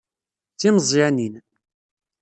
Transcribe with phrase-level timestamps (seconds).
[0.53, 1.35] D timeẓyanin.